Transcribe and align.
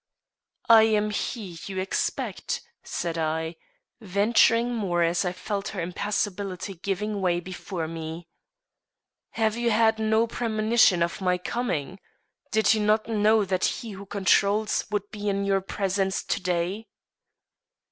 "I 0.67 0.81
am 0.97 1.11
he 1.11 1.59
you 1.67 1.77
expect," 1.77 2.63
said 2.81 3.19
I, 3.19 3.57
venturing 3.99 4.73
more 4.73 5.03
as 5.03 5.23
I 5.25 5.31
felt 5.31 5.67
her 5.67 5.79
impassibility 5.79 6.73
giving 6.73 7.21
way 7.21 7.39
before 7.39 7.87
me. 7.87 8.27
"Have 9.33 9.55
you 9.57 9.69
had 9.69 9.99
no 9.99 10.25
premonition 10.25 11.03
of 11.03 11.21
my 11.21 11.37
coming? 11.37 11.99
Did 12.49 12.73
you 12.73 12.79
not 12.81 13.07
know 13.09 13.45
that 13.45 13.65
he 13.65 13.91
who 13.91 14.07
controls 14.07 14.85
would 14.89 15.07
be 15.11 15.29
in 15.29 15.45
your 15.45 15.61
presence 15.61 16.23
to 16.23 16.41
day?" 16.41 16.87